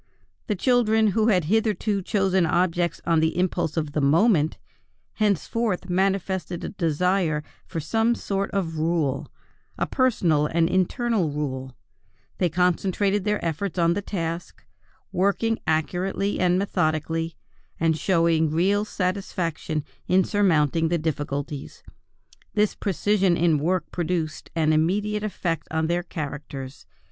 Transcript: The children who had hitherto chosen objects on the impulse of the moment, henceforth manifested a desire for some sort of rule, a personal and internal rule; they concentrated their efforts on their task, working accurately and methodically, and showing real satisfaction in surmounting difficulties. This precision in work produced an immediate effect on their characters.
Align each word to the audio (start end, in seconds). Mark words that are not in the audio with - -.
The 0.47 0.55
children 0.55 1.09
who 1.09 1.27
had 1.27 1.43
hitherto 1.45 2.01
chosen 2.01 2.43
objects 2.43 3.01
on 3.05 3.19
the 3.19 3.37
impulse 3.37 3.77
of 3.77 3.91
the 3.91 4.01
moment, 4.01 4.57
henceforth 5.13 5.91
manifested 5.91 6.63
a 6.63 6.69
desire 6.69 7.43
for 7.67 7.79
some 7.79 8.15
sort 8.15 8.49
of 8.49 8.79
rule, 8.79 9.31
a 9.77 9.85
personal 9.85 10.47
and 10.47 10.67
internal 10.67 11.29
rule; 11.29 11.75
they 12.39 12.49
concentrated 12.49 13.25
their 13.25 13.45
efforts 13.45 13.77
on 13.77 13.93
their 13.93 14.01
task, 14.01 14.65
working 15.11 15.59
accurately 15.67 16.39
and 16.39 16.57
methodically, 16.57 17.35
and 17.79 17.95
showing 17.95 18.49
real 18.49 18.83
satisfaction 18.83 19.83
in 20.07 20.23
surmounting 20.23 20.87
difficulties. 20.87 21.83
This 22.55 22.73
precision 22.73 23.37
in 23.37 23.59
work 23.59 23.91
produced 23.91 24.49
an 24.55 24.73
immediate 24.73 25.21
effect 25.21 25.67
on 25.69 25.85
their 25.85 26.01
characters. 26.01 26.87